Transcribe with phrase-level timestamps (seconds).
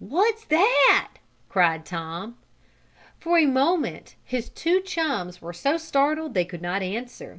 [0.00, 1.08] "What's that?"
[1.48, 2.36] cried Tom.
[3.20, 7.38] For a moment his two chums were so startled that they could not answer.